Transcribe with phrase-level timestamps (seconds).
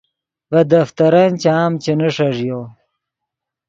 [0.51, 2.59] ڤے دفترن چام چے نیݰݱیو